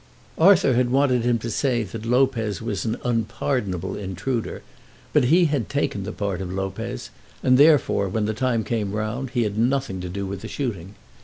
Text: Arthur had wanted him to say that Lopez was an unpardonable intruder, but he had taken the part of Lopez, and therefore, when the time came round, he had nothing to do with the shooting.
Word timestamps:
Arthur 0.39 0.73
had 0.73 0.89
wanted 0.89 1.21
him 1.21 1.37
to 1.37 1.51
say 1.51 1.83
that 1.83 2.07
Lopez 2.07 2.59
was 2.59 2.85
an 2.85 2.97
unpardonable 3.03 3.95
intruder, 3.95 4.63
but 5.13 5.25
he 5.25 5.45
had 5.45 5.69
taken 5.69 6.05
the 6.05 6.11
part 6.11 6.41
of 6.41 6.51
Lopez, 6.51 7.11
and 7.43 7.55
therefore, 7.55 8.09
when 8.09 8.25
the 8.25 8.33
time 8.33 8.63
came 8.63 8.93
round, 8.93 9.29
he 9.35 9.43
had 9.43 9.59
nothing 9.59 10.01
to 10.01 10.09
do 10.09 10.25
with 10.25 10.41
the 10.41 10.47
shooting. 10.47 10.95